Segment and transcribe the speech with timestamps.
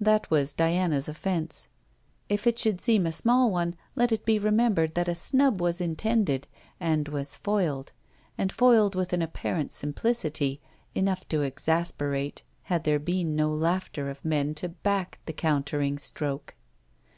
[0.00, 1.68] That was Diana's offence.
[2.30, 5.78] If it should seem a small one, let it be remembered that a snub was
[5.78, 6.46] intended,
[6.80, 7.92] and was foiled;
[8.38, 10.62] and foiled with an apparent simplicity,
[10.94, 16.54] enough to exasperate, had there been no laughter of men to back the countering stroke.